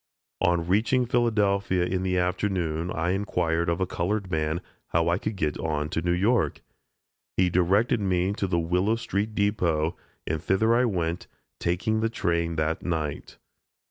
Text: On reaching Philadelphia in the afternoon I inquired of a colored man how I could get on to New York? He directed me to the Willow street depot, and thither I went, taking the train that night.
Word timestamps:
On 0.41 0.67
reaching 0.67 1.05
Philadelphia 1.05 1.83
in 1.85 2.01
the 2.01 2.17
afternoon 2.17 2.89
I 2.89 3.11
inquired 3.11 3.69
of 3.69 3.79
a 3.79 3.85
colored 3.85 4.31
man 4.31 4.59
how 4.87 5.09
I 5.09 5.19
could 5.19 5.35
get 5.35 5.59
on 5.59 5.89
to 5.89 6.01
New 6.01 6.11
York? 6.11 6.61
He 7.37 7.51
directed 7.51 7.99
me 7.99 8.33
to 8.33 8.47
the 8.47 8.57
Willow 8.57 8.95
street 8.95 9.35
depot, 9.35 9.95
and 10.25 10.41
thither 10.41 10.73
I 10.73 10.85
went, 10.85 11.27
taking 11.59 11.99
the 11.99 12.09
train 12.09 12.55
that 12.55 12.81
night. 12.81 13.37